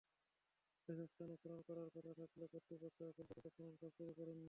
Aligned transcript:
এসব 0.89 1.07
স্থানে 1.07 1.33
খনন 1.41 1.59
করার 1.67 1.87
কথা 1.95 2.11
থাকলেও 2.19 2.51
কর্তৃপক্ষ 2.53 2.97
এখন 3.03 3.25
পর্যন্ত 3.29 3.47
খননকাজ 3.55 3.91
শুরু 3.97 4.11
করেনি। 4.17 4.39